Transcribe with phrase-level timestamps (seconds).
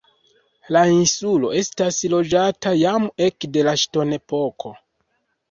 [0.75, 4.75] La insulo estas loĝata jam ekde la ŝtonepoko.